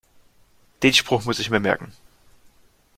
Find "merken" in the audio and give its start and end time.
1.59-1.93